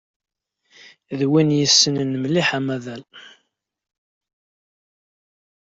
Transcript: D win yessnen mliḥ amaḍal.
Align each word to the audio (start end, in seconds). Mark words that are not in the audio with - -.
D 1.17 1.21
win 1.31 1.49
yessnen 1.59 2.09
mliḥ 2.21 2.49
amaḍal. 2.57 3.03